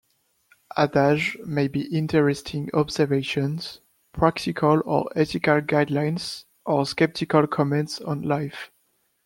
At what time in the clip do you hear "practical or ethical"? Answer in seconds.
4.13-5.61